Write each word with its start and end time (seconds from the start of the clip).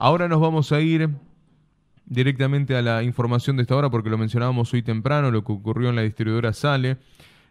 Ahora 0.00 0.28
nos 0.28 0.40
vamos 0.40 0.70
a 0.70 0.80
ir 0.80 1.10
directamente 2.06 2.76
a 2.76 2.82
la 2.82 3.02
información 3.02 3.56
de 3.56 3.62
esta 3.62 3.74
hora 3.74 3.90
porque 3.90 4.08
lo 4.08 4.16
mencionábamos 4.16 4.72
hoy 4.72 4.80
temprano, 4.80 5.32
lo 5.32 5.42
que 5.42 5.50
ocurrió 5.50 5.88
en 5.88 5.96
la 5.96 6.02
distribuidora 6.02 6.52
Sale. 6.52 6.98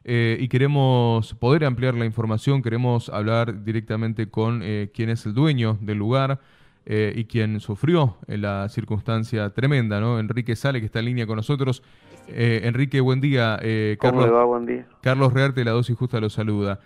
Eh, 0.05 0.37
y 0.39 0.47
queremos 0.47 1.33
poder 1.33 1.65
ampliar 1.65 1.95
la 1.95 2.05
información, 2.05 2.61
queremos 2.61 3.09
hablar 3.09 3.65
directamente 3.65 4.29
con 4.29 4.61
eh, 4.63 4.89
quien 4.93 5.09
es 5.09 5.25
el 5.25 5.33
dueño 5.33 5.77
del 5.81 5.97
lugar 5.97 6.39
eh, 6.85 7.11
y 7.17 7.25
quien 7.25 7.59
sufrió 7.59 8.15
la 8.27 8.69
circunstancia 8.69 9.49
tremenda, 9.49 9.99
¿no? 9.99 10.17
Enrique 10.17 10.55
Sale, 10.55 10.79
que 10.79 10.85
está 10.85 10.99
en 10.99 11.05
línea 11.05 11.27
con 11.27 11.35
nosotros. 11.35 11.83
Enrique, 12.29 13.01
buen 13.01 13.19
día. 13.19 13.57
Carlos, 13.57 13.97
¿Cómo 13.99 14.21
le 14.21 14.31
va? 14.31 14.45
Buen 14.45 14.65
día. 14.65 14.87
Carlos 15.01 15.33
Rearte, 15.33 15.65
la 15.65 15.71
dosis 15.71 15.97
justa, 15.97 16.21
lo 16.21 16.29
saluda. 16.29 16.79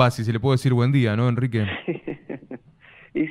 Va, 0.00 0.12
si 0.12 0.22
se 0.22 0.32
le 0.32 0.38
puede 0.38 0.54
decir 0.54 0.72
buen 0.74 0.92
día, 0.92 1.16
¿no, 1.16 1.28
Enrique? 1.28 1.66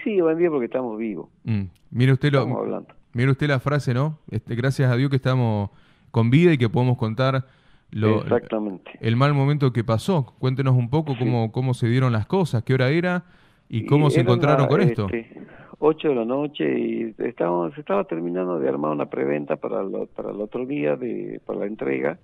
sí, 0.07 0.21
buen 0.21 0.37
día 0.37 0.49
porque 0.49 0.65
estamos 0.65 0.97
vivos. 0.97 1.29
Mm. 1.43 1.63
Mire 1.91 2.13
usted 2.13 2.31
lo, 2.31 2.85
Mire 3.13 3.31
usted 3.31 3.47
la 3.47 3.59
frase, 3.59 3.93
¿no? 3.93 4.19
Este, 4.31 4.55
gracias 4.55 4.91
a 4.91 4.95
Dios 4.95 5.09
que 5.09 5.15
estamos 5.15 5.71
con 6.11 6.29
vida 6.29 6.53
y 6.53 6.57
que 6.57 6.69
podemos 6.69 6.97
contar 6.97 7.45
lo, 7.91 8.21
Exactamente. 8.21 8.91
el 9.01 9.15
mal 9.15 9.33
momento 9.33 9.73
que 9.73 9.83
pasó. 9.83 10.33
Cuéntenos 10.39 10.75
un 10.75 10.89
poco 10.89 11.15
cómo, 11.17 11.51
cómo 11.51 11.73
se 11.73 11.87
dieron 11.87 12.13
las 12.13 12.25
cosas, 12.25 12.63
qué 12.63 12.73
hora 12.73 12.89
era 12.89 13.25
y 13.69 13.85
cómo 13.85 14.09
se 14.09 14.21
encontraron 14.21 14.67
con 14.67 14.81
esto. 14.81 15.07
Este, 15.11 15.41
8 15.79 16.09
de 16.09 16.15
la 16.15 16.25
noche 16.25 16.79
y 16.79 17.15
estábamos, 17.17 17.73
se 17.73 17.81
estaba 17.81 18.03
terminando 18.05 18.59
de 18.59 18.69
armar 18.69 18.91
una 18.91 19.07
preventa 19.07 19.57
para, 19.57 19.83
para 20.15 20.31
el 20.31 20.41
otro 20.41 20.65
día, 20.65 20.95
de, 20.95 21.41
para 21.45 21.59
la 21.59 21.65
entrega. 21.65 22.19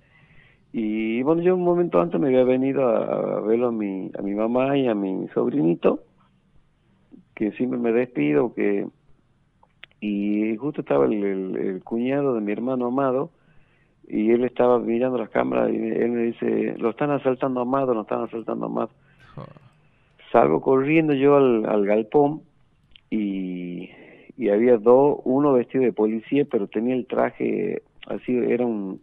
Y 0.72 1.22
bueno, 1.22 1.42
yo 1.42 1.54
un 1.54 1.62
momento 1.62 2.00
antes 2.00 2.20
me 2.20 2.28
había 2.28 2.44
venido 2.44 2.88
a, 2.88 3.40
verlo 3.40 3.68
a 3.68 3.72
mi, 3.72 4.10
a 4.18 4.22
mi 4.22 4.34
mamá 4.34 4.76
y 4.76 4.88
a 4.88 4.94
mi 4.94 5.28
sobrinito, 5.28 6.00
que 7.34 7.52
siempre 7.52 7.78
me 7.78 7.92
despido, 7.92 8.54
que 8.54 8.86
y 10.00 10.56
justo 10.56 10.82
estaba 10.82 11.06
el, 11.06 11.80
cuñado 11.82 12.34
de 12.34 12.40
mi 12.40 12.52
hermano 12.52 12.86
Amado, 12.86 13.30
y 14.06 14.32
él 14.32 14.44
estaba 14.44 14.78
mirando 14.78 15.16
las 15.16 15.30
cámaras 15.30 15.70
y 15.72 15.76
él 15.76 16.10
me 16.10 16.22
dice, 16.24 16.74
lo 16.76 16.90
están 16.90 17.10
asaltando 17.10 17.60
Amado, 17.60 17.94
lo 17.94 18.02
están 18.02 18.22
asaltando 18.22 18.66
Amado. 18.66 18.90
Salgo 20.30 20.60
corriendo 20.60 21.14
yo 21.14 21.36
al, 21.36 21.86
galpón 21.86 22.42
y, 23.08 23.88
y 24.36 24.48
había 24.50 24.76
dos, 24.76 25.20
uno 25.24 25.54
vestido 25.54 25.84
de 25.84 25.92
policía, 25.92 26.44
pero 26.50 26.66
tenía 26.66 26.94
el 26.94 27.06
traje 27.06 27.82
así, 28.06 28.36
era 28.36 28.66
un 28.66 29.00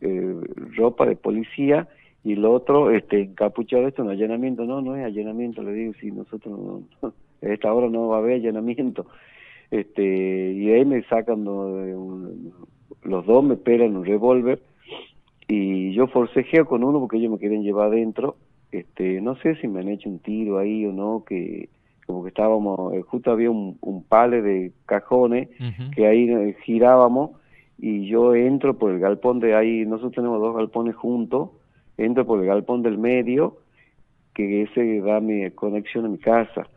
eh, 0.00 0.40
ropa 0.76 1.06
de 1.06 1.16
policía 1.16 1.88
y 2.22 2.32
el 2.32 2.44
otro 2.44 2.90
este 2.90 3.22
encapuchado 3.22 3.88
esto 3.88 4.02
un 4.02 4.10
allanamiento 4.10 4.64
no 4.64 4.82
no 4.82 4.94
es 4.94 5.04
allanamiento 5.04 5.62
le 5.62 5.72
digo 5.72 5.94
si 6.00 6.10
nosotros 6.10 6.58
no, 7.00 7.14
esta 7.52 7.72
hora 7.72 7.88
no 7.88 8.08
va 8.08 8.16
a 8.16 8.18
haber 8.20 8.34
allanamiento. 8.34 9.06
Este 9.70 10.52
y 10.52 10.70
ahí 10.70 10.84
me 10.84 11.02
sacan 11.04 11.44
los 11.44 13.26
dos 13.26 13.44
me 13.44 13.56
pegan 13.56 13.96
un 13.96 14.04
revólver 14.04 14.60
y 15.48 15.92
yo 15.92 16.06
forcejeo 16.08 16.66
con 16.66 16.84
uno 16.84 17.00
porque 17.00 17.16
ellos 17.16 17.32
me 17.32 17.38
quieren 17.38 17.62
llevar 17.62 17.88
adentro. 17.88 18.36
Este 18.72 19.20
no 19.20 19.36
sé 19.36 19.56
si 19.56 19.68
me 19.68 19.80
han 19.80 19.88
hecho 19.88 20.08
un 20.08 20.18
tiro 20.18 20.58
ahí 20.58 20.86
o 20.86 20.92
no 20.92 21.24
que 21.26 21.68
como 22.06 22.22
que 22.22 22.28
estábamos 22.28 22.94
eh, 22.94 23.02
justo 23.02 23.30
había 23.32 23.50
un, 23.50 23.78
un 23.80 24.04
pale 24.04 24.40
de 24.40 24.72
cajones 24.86 25.48
que 25.94 26.06
ahí 26.06 26.30
eh, 26.30 26.56
girábamos 26.64 27.32
y 27.78 28.06
yo 28.06 28.34
entro 28.34 28.78
por 28.78 28.92
el 28.92 29.00
galpón 29.00 29.40
de 29.40 29.54
ahí 29.54 29.84
nosotros 29.84 30.14
tenemos 30.14 30.40
dos 30.40 30.54
galpones 30.56 30.94
juntos 30.94 31.50
entro 31.98 32.24
por 32.24 32.40
el 32.40 32.46
galpón 32.46 32.82
del 32.82 32.96
medio 32.96 33.58
que 34.34 34.62
ese 34.62 35.00
da 35.00 35.20
mi 35.20 35.50
conexión 35.50 36.04
a 36.06 36.08
mi 36.08 36.18
casa 36.18 36.68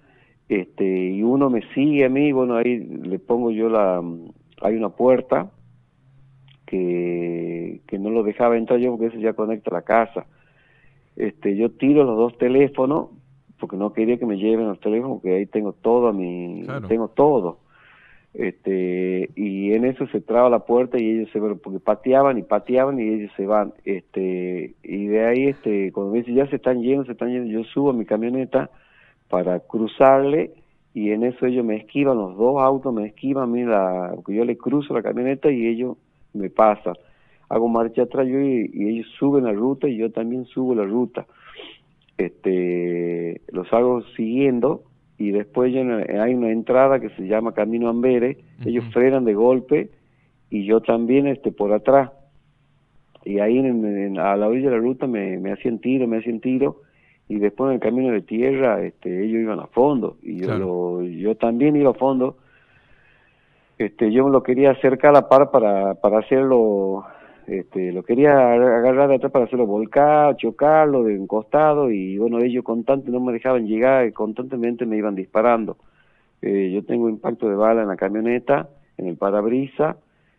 este 0.50 0.86
y 0.86 1.23
uno 1.23 1.50
me 1.50 1.61
sigue 1.73 2.05
a 2.05 2.09
mí 2.09 2.31
bueno 2.31 2.55
ahí 2.55 2.80
le 2.80 3.19
pongo 3.19 3.52
yo 3.52 3.69
la 3.69 4.03
hay 4.61 4.75
una 4.75 4.89
puerta 4.89 5.52
que, 6.69 7.81
que 7.88 7.97
no 7.97 8.11
lo 8.11 8.22
dejaba 8.22 8.55
entrar 8.55 8.80
yo 8.80 8.92
porque 8.92 9.08
eso 9.08 9.17
ya 9.17 9.33
conecta 9.33 9.72
la 9.72 9.81
casa. 9.81 10.27
Este 11.15 11.55
yo 11.58 11.71
tiro 11.71 12.04
los 12.04 12.15
dos 12.15 12.38
teléfonos 12.38 13.09
porque 13.59 13.76
no 13.76 13.92
quería 13.92 14.17
que 14.17 14.27
me 14.27 14.38
lleven 14.38 14.67
los 14.67 14.80
teléfonos 14.80 15.17
porque 15.17 15.36
ahí 15.36 15.45
tengo 15.48 15.73
todo 15.73 16.08
a 16.08 16.14
mi 16.14 16.65
tengo 16.88 17.09
todo. 17.09 17.59
Este 18.36 19.32
y 19.36 19.73
en 19.73 19.86
eso 19.86 20.05
se 20.08 20.21
traba 20.21 20.52
la 20.52 20.59
puerta 20.59 20.99
y 20.99 21.09
ellos 21.09 21.30
se 21.32 21.39
porque 21.39 21.80
pateaban 21.80 22.38
y 22.38 22.43
pateaban 22.43 22.99
y 22.99 23.09
ellos 23.09 23.32
se 23.36 23.48
van. 23.48 23.73
Este 23.83 24.76
y 24.83 25.08
de 25.08 25.26
ahí 25.26 25.48
este 25.48 25.92
cuando 25.92 26.14
me 26.14 26.20
dice 26.20 26.33
ya 26.33 26.48
se 26.48 26.58
están 26.58 26.82
yendo 26.83 27.04
se 27.05 27.14
están 27.14 27.32
yendo 27.32 27.49
yo 27.49 27.64
subo 27.64 27.89
a 27.89 27.93
mi 27.93 28.05
camioneta 28.05 28.70
para 29.29 29.59
cruzarle 29.59 30.51
y 30.93 31.11
en 31.11 31.23
eso 31.23 31.45
ellos 31.45 31.63
me 31.63 31.77
esquivan, 31.77 32.17
los 32.17 32.35
dos 32.35 32.61
autos 32.61 32.93
me 32.93 33.05
esquivan 33.05 33.43
a 33.43 33.47
mí, 33.47 33.63
la, 33.63 34.15
yo 34.27 34.43
le 34.43 34.57
cruzo 34.57 34.93
la 34.93 35.03
camioneta 35.03 35.51
y 35.51 35.67
ellos 35.67 35.97
me 36.33 36.49
pasan. 36.49 36.95
Hago 37.47 37.67
marcha 37.67 38.03
atrás 38.03 38.27
yo 38.27 38.39
y, 38.39 38.69
ellos 38.73 39.07
suben 39.17 39.45
la 39.45 39.53
ruta 39.53 39.87
y 39.87 39.97
yo 39.97 40.11
también 40.11 40.45
subo 40.45 40.75
la 40.75 40.83
ruta. 40.83 41.25
Este, 42.17 43.41
los 43.51 43.71
hago 43.71 44.01
siguiendo 44.17 44.83
y 45.17 45.31
después 45.31 45.73
hay 45.73 46.33
una 46.33 46.51
entrada 46.51 46.99
que 46.99 47.09
se 47.11 47.27
llama 47.27 47.53
Camino 47.53 47.89
Amberes, 47.89 48.37
ellos 48.65 48.85
frenan 48.91 49.25
de 49.25 49.33
golpe 49.35 49.89
y 50.49 50.65
yo 50.65 50.81
también 50.81 51.27
este 51.27 51.51
por 51.51 51.71
atrás. 51.71 52.11
Y 53.25 53.39
ahí 53.39 53.59
a 53.59 54.35
la 54.35 54.47
orilla 54.47 54.69
de 54.69 54.75
la 54.75 54.81
ruta 54.81 55.07
me, 55.07 55.37
me 55.37 55.51
hacían 55.51 55.79
tiro, 55.79 56.07
me 56.07 56.17
hacían 56.17 56.39
tiro 56.39 56.81
y 57.29 57.37
después 57.37 57.69
en 57.69 57.75
el 57.75 57.79
camino 57.79 58.11
de 58.11 58.21
tierra 58.21 58.81
este 58.81 59.23
ellos 59.23 59.41
iban 59.41 59.59
a 59.59 59.67
fondo 59.67 60.17
y 60.23 60.41
yo 60.41 61.03
yo 61.03 61.35
también 61.35 61.75
iba 61.75 61.91
a 61.91 61.93
fondo. 61.93 62.37
Este 63.77 64.11
yo 64.11 64.27
lo 64.27 64.43
quería 64.43 64.71
acercar 64.71 65.11
a 65.11 65.21
la 65.21 65.29
par 65.29 65.51
para 65.51 65.93
para 65.93 66.19
hacerlo 66.19 67.05
este 67.45 67.91
lo 67.93 68.01
quería 68.03 68.31
agarrar 68.31 69.09
de 69.09 69.15
atrás 69.15 69.31
para 69.31 69.45
hacerlo 69.45 69.67
volcar 69.67 70.35
chocarlo 70.37 71.03
de 71.03 71.17
un 71.17 71.27
costado 71.27 71.91
y 71.91 72.17
bueno 72.17 72.39
ellos 72.39 72.63
constantemente 72.63 73.11
no 73.11 73.23
me 73.23 73.31
dejaban 73.31 73.67
llegar 73.67 74.11
constantemente 74.11 74.87
me 74.87 74.97
iban 74.97 75.13
disparando. 75.15 75.77
Eh, 76.41 76.71
yo 76.73 76.83
tengo 76.83 77.09
impacto 77.09 77.47
de 77.47 77.55
bala 77.55 77.83
en 77.83 77.89
la 77.89 77.95
camioneta 77.95 78.69
en 78.97 79.07
el 79.07 79.17
parabrisa 79.17 79.97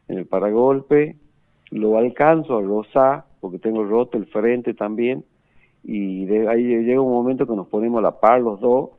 en 0.09 0.19
el 0.19 0.27
paragolpe 0.27 1.15
lo 1.71 1.99
alcanzo 1.99 2.59
a 2.59 2.63
rozar 2.63 3.25
porque 3.41 3.61
tengo 3.61 3.85
roto 3.85 4.19
el 4.19 4.27
frente 4.27 4.75
también 4.75 5.25
y 5.83 6.27
de 6.27 6.49
ahí 6.49 6.63
llega 6.63 7.01
un 7.01 7.13
momento 7.13 7.47
que 7.47 7.55
nos 7.55 7.69
ponemos 7.69 7.99
a 7.99 8.03
la 8.03 8.21
par 8.21 8.41
los 8.41 8.61
dos 8.61 8.91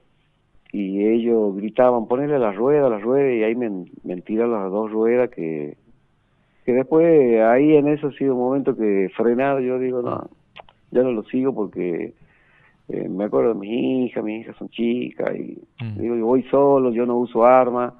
y 0.71 1.05
ellos 1.05 1.55
gritaban 1.55 2.07
ponerle 2.07 2.39
la 2.39 2.51
rueda, 2.51 2.89
la 2.89 2.99
rueda 2.99 3.31
y 3.31 3.43
ahí 3.43 3.55
me, 3.55 3.85
me 4.03 4.21
tiran 4.21 4.51
las 4.51 4.71
dos 4.71 4.91
ruedas 4.91 5.29
que, 5.29 5.77
que 6.65 6.73
después 6.73 7.41
ahí 7.41 7.75
en 7.75 7.87
eso 7.87 8.07
ha 8.07 8.11
sido 8.13 8.35
un 8.35 8.41
momento 8.41 8.75
que 8.75 9.09
frenado 9.15 9.59
yo 9.59 9.79
digo 9.79 10.01
no, 10.01 10.29
ya 10.91 11.03
no 11.03 11.11
lo 11.11 11.23
sigo 11.23 11.53
porque 11.53 12.13
eh, 12.89 13.09
me 13.09 13.25
acuerdo 13.25 13.53
de 13.53 13.59
mis 13.59 14.09
hijas, 14.09 14.23
mis 14.23 14.41
hijas 14.41 14.55
son 14.57 14.69
chicas 14.69 15.35
y 15.35 15.61
mm. 15.83 15.99
digo 15.99 16.15
yo 16.15 16.25
voy 16.25 16.43
solo, 16.43 16.91
yo 16.91 17.05
no 17.05 17.17
uso 17.17 17.45
armas 17.45 17.93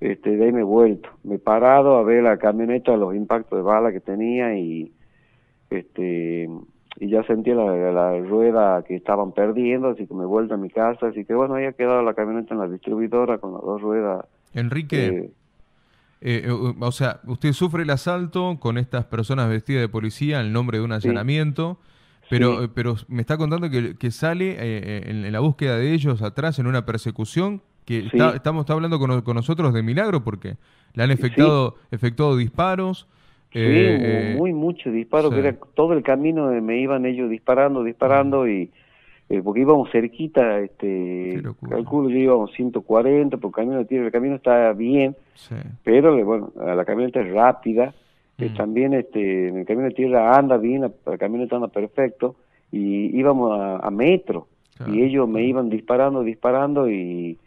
este, 0.00 0.36
de 0.36 0.44
ahí 0.44 0.52
me 0.52 0.60
he 0.60 0.64
vuelto, 0.64 1.08
me 1.22 1.36
he 1.36 1.38
parado 1.38 1.96
a 1.96 2.02
ver 2.02 2.22
la 2.22 2.36
camioneta, 2.36 2.96
los 2.96 3.14
impactos 3.14 3.58
de 3.58 3.62
bala 3.62 3.92
que 3.92 4.00
tenía 4.00 4.54
y 4.58 4.92
este 5.70 6.48
y 7.00 7.08
ya 7.08 7.22
sentí 7.24 7.50
la, 7.52 8.18
rueda 8.20 8.82
que 8.84 8.96
estaban 8.96 9.32
perdiendo, 9.32 9.88
así 9.88 10.06
que 10.06 10.14
me 10.14 10.24
vuelto 10.24 10.54
a 10.54 10.56
mi 10.56 10.70
casa, 10.70 11.08
así 11.08 11.24
que 11.24 11.34
bueno, 11.34 11.54
ahí 11.54 11.64
ha 11.64 11.72
quedado 11.72 12.02
la 12.02 12.14
camioneta 12.14 12.54
en 12.54 12.60
la 12.60 12.68
distribuidora 12.68 13.38
con 13.38 13.52
las 13.52 13.62
dos 13.62 13.80
ruedas. 13.82 14.26
Enrique, 14.52 15.32
eh, 16.20 16.44
eh, 16.46 16.74
o 16.80 16.92
sea, 16.92 17.20
usted 17.26 17.52
sufre 17.52 17.82
el 17.82 17.90
asalto 17.90 18.58
con 18.60 18.78
estas 18.78 19.04
personas 19.06 19.48
vestidas 19.48 19.82
de 19.82 19.88
policía 19.88 20.40
en 20.40 20.52
nombre 20.52 20.78
de 20.78 20.84
un 20.84 20.92
allanamiento, 20.92 21.78
pero, 22.30 22.72
pero 22.72 22.96
me 23.08 23.20
está 23.20 23.36
contando 23.36 23.68
que, 23.68 23.96
que 23.96 24.10
sale 24.10 24.56
eh, 24.58 25.02
en, 25.10 25.30
la 25.30 25.40
búsqueda 25.40 25.76
de 25.76 25.92
ellos 25.92 26.22
atrás 26.22 26.58
en 26.58 26.66
una 26.66 26.86
persecución 26.86 27.60
que 27.84 28.06
estamos 28.06 28.62
está 28.62 28.72
hablando 28.72 28.98
con, 28.98 29.20
con, 29.20 29.36
nosotros 29.36 29.74
de 29.74 29.82
milagro 29.82 30.24
porque 30.24 30.56
le 30.94 31.02
han 31.02 31.10
efectuado, 31.10 31.76
efectuado 31.90 32.36
disparos. 32.36 33.06
Sí, 33.54 33.60
eh, 33.60 34.32
eh, 34.32 34.34
muy 34.36 34.52
mucho 34.52 34.90
disparo, 34.90 35.30
que 35.30 35.38
era 35.38 35.56
todo 35.74 35.92
el 35.92 36.02
camino 36.02 36.48
me 36.60 36.80
iban 36.80 37.06
ellos 37.06 37.30
disparando, 37.30 37.84
disparando 37.84 38.48
y 38.48 38.72
eh, 39.28 39.42
porque 39.44 39.60
íbamos 39.60 39.92
cerquita, 39.92 40.58
este, 40.58 41.40
calculo 41.68 42.10
yo 42.10 42.16
íbamos 42.16 42.52
140 42.54 43.36
por 43.36 43.52
camino 43.52 43.78
de 43.78 43.84
tierra, 43.84 44.06
el 44.06 44.12
camino 44.12 44.34
está 44.34 44.72
bien, 44.72 45.14
pero 45.84 46.24
bueno, 46.24 46.50
la 46.56 46.84
camioneta 46.84 47.20
es 47.20 47.32
rápida, 47.32 47.94
mm. 48.38 48.56
también 48.56 48.92
este, 48.92 49.50
en 49.50 49.58
el 49.58 49.66
camino 49.66 49.86
de 49.86 49.94
tierra 49.94 50.36
anda 50.36 50.56
bien, 50.56 50.92
el 51.06 51.18
camioneta 51.18 51.54
anda 51.54 51.68
perfecto 51.68 52.34
y 52.72 53.16
íbamos 53.16 53.52
a, 53.56 53.88
metro 53.92 54.48
y 54.88 55.00
ellos 55.00 55.28
me 55.28 55.44
iban 55.44 55.70
disparando, 55.70 56.24
disparando 56.24 56.90
y 56.90 57.38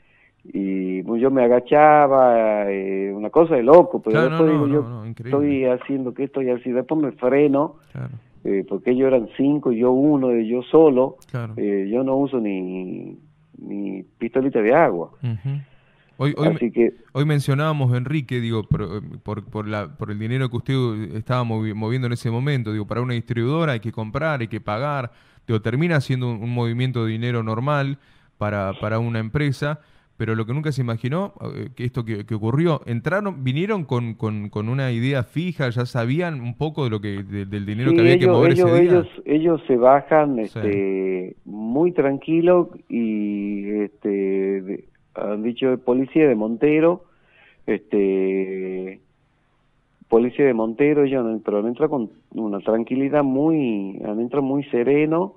y 0.53 1.03
pues, 1.03 1.21
yo 1.21 1.29
me 1.31 1.43
agachaba, 1.43 2.71
eh, 2.71 3.11
una 3.13 3.29
cosa 3.29 3.55
de 3.55 3.63
loco, 3.63 4.01
pero 4.01 4.29
después 4.29 4.51
digo, 4.51 4.67
yo 4.67 5.05
estoy 5.05 5.65
haciendo 5.65 6.13
que 6.13 6.25
estoy 6.25 6.49
así, 6.49 6.71
después 6.71 7.01
me 7.01 7.11
freno, 7.13 7.75
eh, 8.43 8.65
porque 8.67 8.91
ellos 8.91 9.07
eran 9.07 9.27
cinco, 9.35 9.71
yo 9.71 9.91
uno, 9.91 10.33
yo 10.39 10.61
solo, 10.63 11.17
eh, 11.57 11.89
yo 11.91 12.03
no 12.03 12.15
uso 12.15 12.39
ni, 12.39 13.17
ni 13.57 14.03
pistolita 14.17 14.61
de 14.61 14.73
agua. 14.73 15.11
Hoy, 16.19 16.33
hoy, 17.13 17.25
mencionábamos, 17.25 17.95
Enrique, 17.95 18.39
digo, 18.39 18.63
por, 18.63 19.43
por, 19.43 19.67
la, 19.67 19.95
por 19.97 20.09
el 20.09 20.17
dinero 20.17 20.49
que 20.49 20.57
usted 20.57 21.15
estaba 21.15 21.43
moviendo 21.43 22.07
en 22.07 22.13
ese 22.13 22.31
momento, 22.31 22.71
digo, 22.71 22.87
para 22.87 23.01
una 23.01 23.13
distribuidora 23.13 23.73
hay 23.73 23.79
que 23.81 23.91
comprar, 23.91 24.39
hay 24.39 24.47
que 24.47 24.61
pagar, 24.61 25.11
digo, 25.45 25.61
termina 25.61 26.01
siendo 26.01 26.31
un, 26.31 26.53
movimiento 26.53 27.05
de 27.05 27.11
dinero 27.11 27.43
normal 27.43 27.99
para, 28.39 28.73
para 28.79 28.97
una 28.97 29.19
empresa, 29.19 29.81
pero 30.17 30.33
lo 30.33 30.45
que 30.45 30.53
nunca 30.53 30.71
se 30.71 30.81
imaginó, 30.81 31.33
eh, 31.55 31.69
que 31.75 31.85
esto 31.85 32.03
que, 32.03 32.25
ocurrió, 32.33 32.81
entraron, 32.87 33.43
vinieron 33.43 33.85
con, 33.85 34.15
con, 34.15 34.49
con, 34.49 34.67
una 34.67 34.91
idea 34.91 35.23
fija, 35.23 35.69
ya 35.69 35.85
sabían 35.85 36.41
un 36.41 36.57
poco 36.57 36.83
de 36.85 36.89
lo 36.89 36.99
que 36.99 37.23
del 37.23 37.65
dinero 37.65 37.93
que 37.93 38.01
había 38.01 38.17
que 38.17 38.27
mover 38.27 38.53
ellos, 38.53 38.69
ese 38.69 38.81
día. 38.81 38.91
Ellos, 38.91 39.07
ellos 39.25 39.61
se 39.67 39.77
bajan 39.77 40.39
este, 40.39 41.35
muy 41.45 41.91
tranquilos 41.91 42.69
y 42.89 43.69
este, 43.81 44.85
han 45.13 45.43
dicho 45.43 45.69
de 45.69 45.77
policía 45.77 46.27
de 46.27 46.35
Montero, 46.35 47.05
este 47.67 48.99
policía 50.07 50.45
de 50.45 50.53
Montero, 50.53 51.03
ellos 51.03 51.41
pero 51.43 51.59
han 51.59 51.67
entrado 51.67 51.89
con 51.91 52.09
una 52.31 52.59
tranquilidad 52.59 53.23
muy, 53.23 54.01
han 54.05 54.19
entrado 54.19 54.43
muy 54.43 54.63
sereno. 54.65 55.35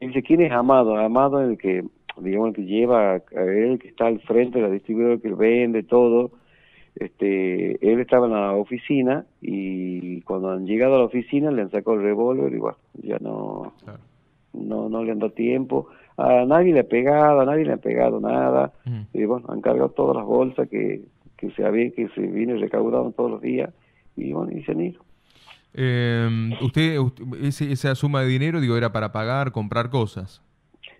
dice, 0.00 0.22
¿quién 0.22 0.40
es 0.42 0.52
Amado? 0.52 0.96
Amado 0.96 1.42
es 1.42 1.50
el 1.50 1.58
que, 1.58 1.84
digamos, 2.18 2.54
que 2.54 2.64
lleva, 2.64 3.22
él 3.32 3.78
que 3.78 3.88
está 3.88 4.06
al 4.06 4.20
frente 4.20 4.58
de 4.58 4.68
la 4.68 4.70
distribuidora 4.70 5.18
que 5.18 5.32
vende 5.32 5.82
todo. 5.82 6.30
Este, 6.94 7.90
él 7.90 8.00
estaba 8.00 8.26
en 8.26 8.32
la 8.32 8.52
oficina 8.52 9.24
y 9.40 10.20
cuando 10.22 10.50
han 10.50 10.66
llegado 10.66 10.96
a 10.96 10.98
la 10.98 11.04
oficina 11.04 11.50
le 11.50 11.62
han 11.62 11.70
sacado 11.70 11.94
el 11.94 12.02
revólver 12.02 12.52
y 12.52 12.58
bueno, 12.58 12.76
ya 13.02 13.18
no, 13.18 13.72
no, 14.52 14.90
no 14.90 15.02
le 15.02 15.12
han 15.12 15.18
dado 15.18 15.32
tiempo 15.32 15.88
a 16.16 16.44
nadie 16.46 16.72
le 16.72 16.80
ha 16.80 16.88
pegado, 16.88 17.40
a 17.40 17.44
nadie 17.44 17.64
le 17.64 17.72
ha 17.72 17.78
pegado 17.78 18.20
nada, 18.20 18.72
y 19.12 19.24
bueno, 19.24 19.46
han 19.48 19.60
cargado 19.60 19.90
todas 19.90 20.16
las 20.16 20.26
bolsas 20.26 20.68
que, 20.68 21.02
que 21.36 21.50
se 21.52 21.64
había, 21.64 21.90
que 21.90 22.08
se 22.08 22.20
viene 22.20 22.56
recaudando 22.56 23.12
todos 23.12 23.30
los 23.30 23.40
días, 23.40 23.70
y 24.16 24.32
bueno, 24.32 24.52
y 24.56 24.62
se 24.64 24.72
han 24.72 24.80
ido. 24.80 25.02
Eh, 25.74 26.50
usted, 26.60 26.98
esa 27.40 27.94
suma 27.94 28.20
de 28.20 28.28
dinero, 28.28 28.60
digo, 28.60 28.76
era 28.76 28.92
para 28.92 29.12
pagar, 29.12 29.52
comprar 29.52 29.88
cosas. 29.90 30.42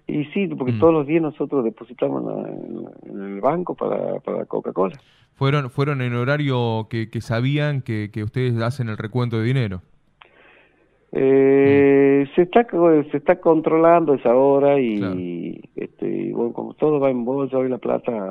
Y 0.07 0.25
sí, 0.27 0.49
porque 0.49 0.73
todos 0.75 0.93
los 0.93 1.07
días 1.07 1.23
nosotros 1.23 1.65
depositamos 1.65 2.23
en, 3.07 3.23
el 3.23 3.41
banco 3.41 3.75
para, 3.75 4.19
para 4.21 4.45
Coca-Cola. 4.47 4.99
¿Fueron, 5.35 5.71
¿Fueron 5.71 6.03
en 6.03 6.15
horario 6.15 6.89
que, 6.91 7.09
que 7.09 7.21
sabían 7.21 7.83
que, 7.83 8.11
que 8.13 8.23
ustedes 8.23 8.61
hacen 8.61 8.89
el 8.89 8.99
recuento 8.99 9.39
de 9.39 9.45
dinero? 9.45 9.83
Eh, 11.15 12.27
se 12.35 12.43
está 12.43 12.67
se 13.11 13.17
está 13.19 13.37
controlando 13.39 14.15
esa 14.15 14.35
hora 14.35 14.81
y 14.81 15.61
este 15.77 16.33
bueno 16.33 16.55
como 16.55 16.73
todo 16.73 17.01
va 17.01 17.11
en 17.11 17.27
bolsa 17.27 17.59
hoy 17.59 17.69
la 17.69 17.77
plata 17.77 18.31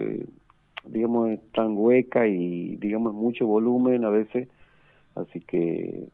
eh, 0.00 0.26
digamos 0.86 1.30
es 1.30 1.40
tan 1.52 1.76
hueca 1.76 2.26
y 2.26 2.74
digamos 2.78 3.14
mucho 3.14 3.46
volumen 3.46 4.04
a 4.04 4.10
veces 4.10 4.48
así 5.14 5.38
que 5.38 6.08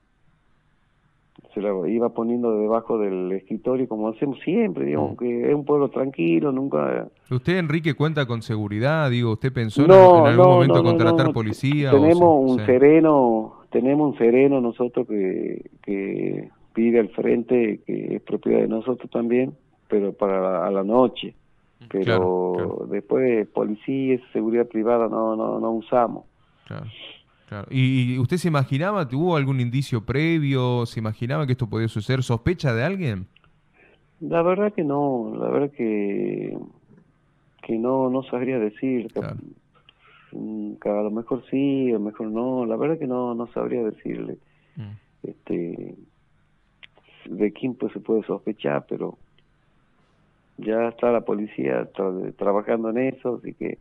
se 1.52 1.61
la 1.61 1.70
iba 1.88 2.08
poniendo 2.11 2.56
debajo 2.58 2.99
del 2.99 3.32
escritorio 3.32 3.88
como 3.88 4.08
hacemos 4.08 4.38
siempre, 4.41 4.87
digamos, 4.87 5.12
mm. 5.12 5.17
que 5.17 5.49
es 5.49 5.55
un 5.55 5.64
pueblo 5.64 5.88
tranquilo, 5.91 6.52
nunca... 6.52 7.08
¿Usted, 7.31 7.58
Enrique, 7.58 7.94
cuenta 7.94 8.26
con 8.26 8.43
seguridad? 8.43 9.11
Digo, 9.11 9.32
¿usted 9.32 9.52
pensó 9.52 9.85
en 9.85 9.91
algún 9.93 10.46
momento 10.46 10.82
contratar 10.82 11.32
policía? 11.32 11.91
Tenemos 11.91 12.50
un 12.50 12.64
sereno 12.64 13.64
tenemos 13.75 14.12
un 14.12 14.19
sereno 14.19 14.61
nosotros 14.61 15.05
que, 15.08 15.69
que 15.82 16.49
pide 16.75 17.00
al 17.00 17.08
frente, 17.08 17.81
que 17.85 18.17
es 18.17 18.23
propiedad 18.23 18.61
de 18.61 18.69
nosotros 18.69 19.11
también, 19.11 19.52
pero 19.88 20.12
para 20.12 20.64
a 20.64 20.70
la 20.70 20.85
noche. 20.85 21.35
Pero 21.90 22.87
después 22.88 23.49
policía, 23.49 24.20
seguridad 24.32 24.69
privada 24.69 25.08
no, 25.08 25.35
no, 25.35 25.58
no 25.58 25.70
usamos. 25.73 26.25
Claro. 26.67 26.87
Claro. 27.49 27.67
¿Y 27.70 28.19
usted 28.19 28.38
se 28.38 28.49
imaginaba, 28.49 29.06
tuvo 29.06 29.37
algún 29.37 29.61
indicio 29.61 30.05
previo? 30.05 30.87
¿Se 30.87 31.00
imaginaba 31.00 31.46
que 31.46 31.52
esto 31.52 31.69
podía 31.69 31.88
suceder? 31.88 32.23
¿Sospecha 32.23 32.75
de 32.75 32.85
alguien? 32.85 33.26
La 34.20 34.43
verdad 34.43 34.73
que 34.73 34.85
no, 34.85 35.35
la 35.38 35.49
verdad 35.50 35.70
que, 35.70 36.56
que 37.62 37.79
no, 37.79 38.08
no 38.11 38.23
sabría 38.25 38.58
decir. 38.58 39.12
Claro. 39.12 39.37
A 40.32 41.02
lo 41.02 41.11
mejor 41.11 41.44
sí, 41.50 41.91
a 41.91 41.94
lo 41.94 42.00
mejor 42.00 42.29
no, 42.29 42.67
la 42.67 42.76
verdad 42.76 42.99
que 42.99 43.06
no, 43.06 43.35
no 43.35 43.47
sabría 43.49 43.82
decirle. 43.82 44.38
Mm. 44.76 45.29
Este, 45.29 45.94
de 47.26 47.52
quién 47.52 47.75
pues 47.75 47.93
se 47.93 48.00
puede 48.00 48.23
sospechar, 48.25 48.87
pero 48.88 49.19
ya 50.58 50.88
está 50.88 51.11
la 51.11 51.23
policía 51.23 51.88
trabajando 52.37 52.90
en 52.90 52.99
eso, 52.99 53.40
así 53.40 53.55
que 53.55 53.79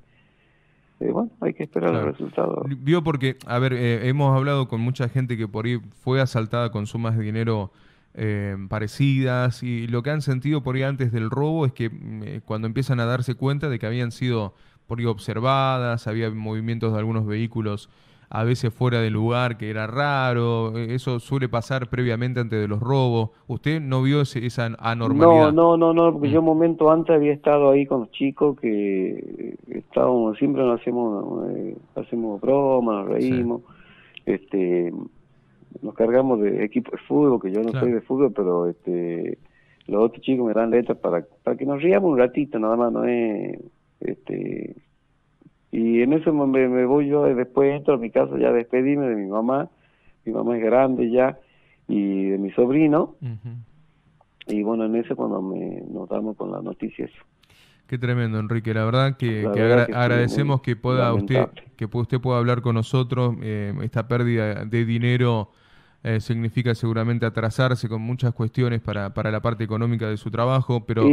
eh, 1.04 1.12
bueno, 1.12 1.32
hay 1.42 1.54
que 1.54 1.64
esperar 1.64 1.94
el 1.94 2.04
resultado. 2.04 2.64
Vio 2.80 3.04
porque, 3.04 3.38
a 3.46 3.60
ver, 3.60 3.74
eh, 3.74 4.08
hemos 4.08 4.36
hablado 4.36 4.68
con 4.68 4.80
mucha 4.80 5.10
gente 5.10 5.36
que 5.36 5.48
por 5.48 5.66
ahí 5.66 5.80
fue 6.02 6.22
asaltada 6.22 6.72
con 6.72 6.88
sumas 6.88 7.18
de 7.18 7.24
dinero 7.24 7.72
eh, 8.14 8.56
parecidas 8.70 9.64
y 9.64 9.88
lo 9.88 10.02
que 10.02 10.12
han 10.12 10.22
sentido 10.22 10.64
por 10.64 10.76
ahí 10.76 10.84
antes 10.84 11.12
del 11.12 11.30
robo 11.30 11.66
es 11.66 11.74
que 11.74 11.90
mm, 11.90 12.42
cuando 12.46 12.68
empiezan 12.68 13.00
a 13.00 13.06
darse 13.06 13.36
cuenta 13.36 13.70
de 13.70 13.80
que 13.80 13.86
habían 13.86 14.12
sido 14.12 14.54
por 14.88 15.00
ahí 15.00 15.06
observadas, 15.06 16.08
había 16.08 16.30
movimientos 16.30 16.94
de 16.94 17.00
algunos 17.00 17.26
vehículos 17.26 17.90
a 18.36 18.44
veces 18.44 18.74
fuera 18.74 19.00
de 19.00 19.12
lugar, 19.12 19.58
que 19.58 19.70
era 19.70 19.86
raro, 19.86 20.76
eso 20.76 21.20
suele 21.20 21.48
pasar 21.48 21.88
previamente 21.88 22.40
antes 22.40 22.60
de 22.60 22.68
los 22.68 22.80
robos. 22.80 23.30
¿Usted 23.46 23.80
no 23.80 24.02
vio 24.02 24.22
esa 24.22 24.76
anormalidad? 24.80 25.52
No, 25.52 25.78
no, 25.78 25.78
no, 25.78 25.94
no, 25.94 26.14
porque 26.14 26.32
yo 26.32 26.40
un 26.40 26.48
momento 26.48 26.92
antes 26.92 27.16
había 27.16 27.32
estado 27.32 27.70
ahí 27.70 27.86
con 27.86 28.00
los 28.00 28.12
chicos 28.12 28.60
que 28.60 29.56
estábamos, 29.70 30.36
siempre 30.40 30.64
nos 30.64 30.82
hacemos, 30.82 31.48
eh, 31.52 31.78
hacemos 31.94 32.42
bromas, 32.42 33.06
nos 33.06 33.14
reímos, 33.14 33.62
este, 34.26 34.92
nos 35.84 35.94
cargamos 35.94 36.42
de 36.42 36.66
equipo 36.66 36.90
de 36.90 36.98
fútbol, 37.04 37.40
que 37.40 37.52
yo 37.52 37.62
no 37.62 37.70
soy 37.80 37.92
de 37.92 38.02
fútbol, 38.02 38.34
pero 38.36 38.68
este, 38.68 39.38
los 39.86 40.06
otros 40.06 40.24
chicos 40.24 40.48
me 40.48 40.54
dan 40.54 40.72
letras 40.72 40.98
para, 40.98 41.24
para 41.44 41.56
que 41.56 41.68
nos 41.68 41.84
riamos 41.84 42.12
un 42.12 42.18
ratito, 42.18 42.58
nada 42.58 42.78
más, 42.78 42.92
no 42.92 43.06
es 43.06 43.60
este, 44.00 44.53
y 45.94 46.02
en 46.02 46.14
ese 46.14 46.32
momento 46.32 46.74
me 46.74 46.86
voy 46.86 47.08
yo, 47.08 47.24
después 47.24 47.76
entro 47.76 47.94
a 47.94 47.98
mi 47.98 48.10
casa 48.10 48.36
ya 48.40 48.52
despedirme 48.52 49.08
de 49.08 49.16
mi 49.16 49.28
mamá, 49.28 49.70
mi 50.26 50.34
mamá 50.34 50.58
es 50.58 50.64
grande 50.64 51.12
ya, 51.12 51.38
y 51.88 52.30
de 52.30 52.38
mi 52.40 52.50
sobrino. 52.52 53.16
Y 54.48 54.64
bueno, 54.64 54.86
en 54.86 54.96
ese 54.96 55.14
cuando 55.14 55.40
me, 55.42 55.84
nos 55.92 56.10
damos 56.10 56.36
con 56.36 56.52
la 56.52 56.62
noticia 56.62 57.06
eso. 57.06 57.24
Qué 57.86 58.00
tremendo, 58.00 58.40
Enrique. 58.40 58.74
La 58.74 58.86
verdad 58.86 59.18
que, 59.18 59.46
agradecemos 59.46 60.62
que 60.62 60.76
pueda 60.76 61.14
usted 61.14 61.46
que 61.76 61.86
usted 61.86 62.20
pueda 62.20 62.40
hablar 62.40 62.62
con 62.62 62.74
nosotros. 62.74 63.36
Eh, 63.44 63.72
esta 63.84 64.08
pérdida 64.08 64.66
de 64.66 64.86
dinero 64.86 65.52
eh, 66.04 66.20
significa 66.22 66.74
seguramente 66.74 67.28
atrasarse 67.28 67.88
con 67.88 68.02
muchas 68.02 68.34
cuestiones 68.34 68.82
para, 68.82 69.14
para 69.14 69.30
la 69.30 69.44
parte 69.44 69.64
económica 69.64 70.10
de 70.10 70.18
su 70.18 70.32
trabajo, 70.32 70.86
pero 70.88 71.08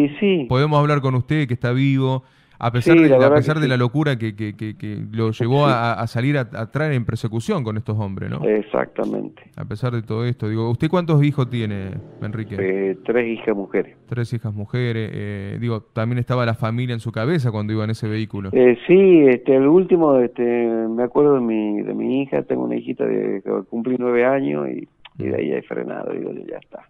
podemos 0.49 0.78
hablar 0.80 1.02
con 1.02 1.14
usted 1.16 1.46
que 1.46 1.54
está 1.54 1.72
vivo, 1.72 2.25
a 2.62 2.70
pesar, 2.70 2.98
de, 2.98 3.14
a 3.14 3.34
pesar 3.34 3.58
de 3.58 3.66
la 3.68 3.78
locura 3.78 4.16
que, 4.16 4.36
que, 4.36 4.54
que, 4.54 4.98
lo 5.12 5.30
llevó 5.30 5.64
a, 5.66 6.06
salir 6.06 6.36
a, 6.36 6.70
traer 6.70 6.92
en 6.92 7.06
persecución 7.06 7.64
con 7.64 7.78
estos 7.78 7.98
hombres, 7.98 8.30
¿no? 8.30 8.44
Exactamente. 8.44 9.42
A 9.56 9.64
pesar 9.64 9.92
de 9.92 10.02
todo 10.02 10.26
esto, 10.26 10.46
digo, 10.46 10.68
¿usted 10.70 10.90
cuántos 10.90 11.24
hijos 11.24 11.48
tiene, 11.48 11.92
Enrique? 12.20 12.56
Eh, 12.58 12.98
tres 13.02 13.26
hijas 13.28 13.56
mujeres. 13.56 13.96
Tres 14.06 14.30
hijas 14.34 14.52
mujeres, 14.52 15.10
eh, 15.14 15.58
digo, 15.58 15.80
también 15.80 16.18
estaba 16.18 16.44
la 16.44 16.52
familia 16.52 16.92
en 16.92 17.00
su 17.00 17.12
cabeza 17.12 17.50
cuando 17.50 17.72
iba 17.72 17.84
en 17.84 17.90
ese 17.90 18.06
vehículo. 18.08 18.50
Eh, 18.52 18.76
sí, 18.86 19.24
este, 19.26 19.56
el 19.56 19.66
último, 19.66 20.18
este, 20.18 20.42
me 20.42 21.04
acuerdo 21.04 21.36
de 21.36 21.40
mi, 21.40 21.80
de 21.80 21.94
mi 21.94 22.22
hija, 22.22 22.42
tengo 22.42 22.64
una 22.64 22.76
hijita 22.76 23.06
de 23.06 23.40
que 23.42 23.50
cumplí 23.70 23.96
nueve 23.98 24.26
años 24.26 24.68
y, 24.68 24.86
de 25.16 25.34
ahí 25.34 25.52
he 25.52 25.62
frenado, 25.62 26.12
digo, 26.12 26.30
ya 26.46 26.58
está. 26.58 26.82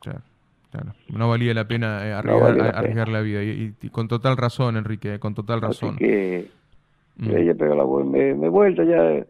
Claro. 0.00 0.20
Claro, 0.70 0.92
no 1.08 1.28
valía 1.30 1.54
la 1.54 1.66
pena 1.66 2.06
eh, 2.06 2.12
arriesgar, 2.12 3.08
la, 3.08 3.20
vida. 3.22 3.42
Y, 3.42 3.72
con 3.90 4.06
total 4.06 4.36
razón, 4.36 4.76
Enrique, 4.76 5.18
con 5.18 5.34
total 5.34 5.62
razón. 5.62 5.94
Así 5.94 5.98
que 5.98 6.50
mm. 7.16 7.30
ella 7.36 7.54
pegó 7.54 7.74
la 7.74 8.04
me, 8.04 8.34
me 8.34 8.48
vuelta 8.48 8.84
ya. 8.84 9.24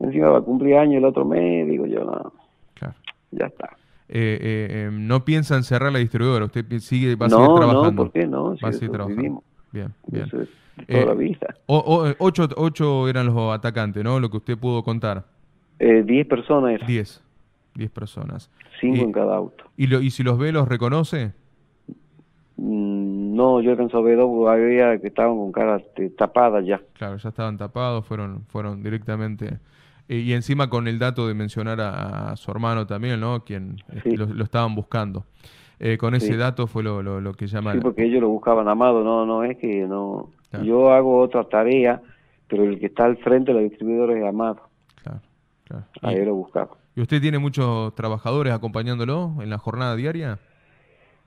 Encima 0.00 0.28
va 0.28 0.38
a 0.38 0.42
cumplir 0.42 0.76
año 0.76 0.98
el 0.98 1.04
otro 1.04 1.24
mes, 1.24 1.66
digo 1.66 1.86
yo, 1.86 2.04
no. 2.04 2.32
Claro. 2.74 2.94
Ya 3.30 3.46
está. 3.46 3.70
Eh, 4.10 4.38
eh, 4.40 4.84
em, 4.86 5.06
no 5.06 5.24
piensa 5.24 5.56
en 5.56 5.64
cerrar 5.64 5.92
la 5.92 5.98
distribuidora, 5.98 6.44
usted 6.44 6.64
sigue, 6.78 7.14
va 7.16 7.26
a 7.26 7.30
seguir 7.30 7.46
trabajando. 7.46 7.90
No, 7.90 7.96
¿por 7.96 8.12
qué 8.12 8.26
no? 8.26 8.56
va 8.62 8.68
a 8.68 8.72
seguir 8.72 8.90
trabajando. 8.90 9.42
Bien, 9.72 9.92
bien. 10.06 10.28
toda 10.86 11.04
la 11.06 11.14
vida. 11.14 11.54
ocho, 11.66 12.48
ocho 12.56 13.08
eran 13.08 13.26
los 13.26 13.52
atacantes, 13.52 14.04
¿no? 14.04 14.20
Lo 14.20 14.30
que 14.30 14.36
usted 14.36 14.58
pudo 14.58 14.82
contar. 14.82 15.24
diez 15.78 16.26
personas. 16.26 16.80
Diez. 16.86 17.22
10 17.78 17.90
personas. 17.92 18.50
Cinco 18.80 19.04
en 19.04 19.12
cada 19.12 19.36
auto. 19.36 19.64
¿Y, 19.76 19.86
lo, 19.86 20.02
¿Y 20.02 20.10
si 20.10 20.22
los 20.22 20.36
ve, 20.36 20.52
los 20.52 20.68
reconoce? 20.68 21.32
Mm, 22.56 23.36
no, 23.36 23.60
yo 23.62 23.70
alcanzo 23.70 23.98
a 23.98 24.02
ver 24.02 24.18
dos, 24.18 24.48
había 24.48 24.98
que 25.00 25.06
estaban 25.06 25.36
con 25.36 25.52
caras 25.52 25.82
este, 25.82 26.10
tapadas 26.10 26.66
ya. 26.66 26.82
Claro, 26.94 27.16
ya 27.16 27.28
estaban 27.28 27.56
tapados, 27.56 28.04
fueron, 28.04 28.42
fueron 28.48 28.82
directamente... 28.82 29.58
Eh, 30.08 30.20
y 30.20 30.32
encima 30.32 30.70
con 30.70 30.88
el 30.88 30.98
dato 30.98 31.28
de 31.28 31.34
mencionar 31.34 31.80
a, 31.82 32.34
su 32.36 32.50
hermano 32.50 32.86
también, 32.86 33.20
¿no? 33.20 33.44
Quien 33.44 33.76
este, 33.94 34.16
lo, 34.16 34.42
estaban 34.42 34.74
buscando. 34.74 35.24
eh, 35.78 35.98
con 35.98 36.14
ese 36.14 36.36
dato 36.36 36.66
fue 36.66 36.82
lo, 36.82 37.02
lo, 37.02 37.32
que 37.34 37.46
llama... 37.46 37.74
Sí, 37.74 37.80
porque 37.80 38.04
ellos 38.04 38.22
lo 38.22 38.30
buscaban 38.30 38.68
amado, 38.68 39.04
no, 39.04 39.26
no 39.26 39.44
es 39.44 39.56
que 39.58 39.86
no... 39.86 40.30
Yo 40.64 40.90
hago 40.92 41.20
otra 41.20 41.44
tarea, 41.44 42.00
pero 42.48 42.64
el 42.64 42.80
que 42.80 42.86
está 42.86 43.04
al 43.04 43.18
frente 43.18 43.52
de 43.52 43.60
los 43.60 43.70
distribuidores 43.70 44.16
es 44.16 44.24
amado. 44.24 44.62
Claro, 45.02 45.20
claro. 45.64 45.84
Ahí 46.00 46.24
lo 46.24 46.34
buscaba. 46.34 46.70
¿Y 46.98 47.00
usted 47.00 47.20
tiene 47.20 47.38
muchos 47.38 47.94
trabajadores 47.94 48.52
acompañándolo 48.52 49.36
en 49.40 49.50
la 49.50 49.58
jornada 49.58 49.94
diaria? 49.94 50.40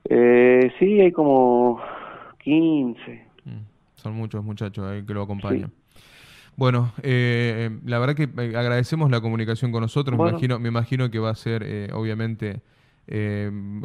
Eh, 0.03 0.69
sí, 0.77 0.99
hay 0.99 1.13
como 1.13 1.79
15. 2.43 3.25
Mm, 3.45 3.49
son 3.95 4.13
muchos 4.13 4.43
muchachos 4.43 4.85
ahí 4.85 5.05
que 5.05 5.13
lo 5.13 5.21
acompañan. 5.21 5.71
Bueno, 6.57 6.91
eh, 7.03 7.69
la 7.85 7.99
verdad 7.99 8.15
que 8.15 8.23
eh, 8.23 8.53
agradecemos 8.57 9.09
la 9.11 9.21
comunicación 9.21 9.71
con 9.71 9.79
nosotros. 9.79 10.19
Me, 10.19 10.27
imagino, 10.27 10.59
me 10.59 10.67
imagino 10.67 11.09
que 11.09 11.19
va 11.19 11.29
a 11.29 11.35
ser, 11.35 11.63
eh, 11.65 11.87
obviamente, 11.93 12.59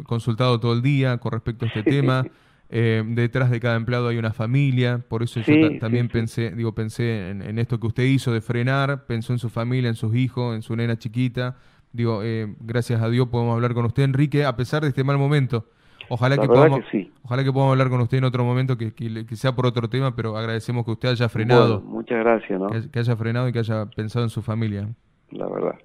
consultado 0.03 0.59
todo 0.59 0.73
el 0.73 0.81
día 0.81 1.19
con 1.19 1.31
respecto 1.31 1.63
a 1.63 1.67
este 1.69 1.83
tema. 1.83 2.25
detrás 2.69 3.49
de 3.49 3.61
cada 3.61 3.77
empleado 3.77 4.09
hay 4.09 4.17
una 4.17 4.33
familia, 4.33 5.01
por 5.07 5.23
eso 5.23 5.39
yo 5.39 5.79
también 5.79 6.09
pensé, 6.09 6.51
digo, 6.51 6.75
pensé 6.75 7.29
en, 7.29 7.59
esto 7.59 7.79
que 7.79 7.87
usted 7.87 8.03
hizo 8.03 8.33
de 8.33 8.41
frenar, 8.41 9.05
pensó 9.05 9.31
en 9.31 9.39
su 9.39 9.47
familia, 9.47 9.87
en 9.87 9.95
sus 9.95 10.13
hijos, 10.17 10.53
en 10.53 10.61
su 10.61 10.75
nena 10.75 10.97
chiquita. 10.99 11.55
Digo, 11.97 12.21
gracias 12.59 13.01
a 13.01 13.09
Dios 13.09 13.27
podemos 13.29 13.55
hablar 13.55 13.73
con 13.73 13.83
usted, 13.85 14.03
Enrique, 14.03 14.45
a 14.45 14.55
pesar 14.55 14.83
de 14.83 14.89
este 14.89 15.03
mal 15.03 15.17
momento. 15.17 15.65
Ojalá 16.09 16.37
que, 16.37 16.47
podamos, 16.47 16.81
ojalá 17.23 17.43
que 17.43 17.51
podamos 17.51 17.71
hablar 17.71 17.89
con 17.89 18.01
usted 18.01 18.19
en 18.19 18.25
otro 18.25 18.43
momento, 18.43 18.77
que, 18.77 18.93
sea 19.33 19.55
por 19.55 19.65
otro 19.65 19.89
tema, 19.89 20.15
pero 20.15 20.37
agradecemos 20.37 20.85
que 20.85 20.91
usted 20.91 21.09
haya 21.09 21.27
frenado. 21.27 21.81
muchas 21.81 22.19
gracias, 22.19 22.59
¿no? 22.59 22.67
Que, 22.69 22.99
haya 22.99 23.15
frenado 23.15 23.49
y 23.49 23.51
que 23.51 23.59
haya 23.59 23.87
pensado 23.87 24.23
en 24.23 24.29
su 24.29 24.43
familia. 24.43 24.87
La 25.31 25.47
verdad. 25.47 25.75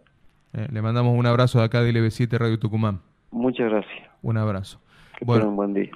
Eh, 0.52 0.68
le 0.70 0.82
mandamos 0.82 1.18
un 1.18 1.24
abrazo 1.24 1.60
de 1.60 1.64
acá 1.64 1.82
de 1.82 1.92
LB7 1.94 2.38
Radio 2.38 2.58
Tucumán. 2.58 3.00
Muchas 3.30 3.70
gracias. 3.70 4.10
Un 4.20 4.36
abrazo. 4.36 4.80
bueno, 5.22 5.48
un 5.48 5.56
buen 5.56 5.72
día. 5.72 5.90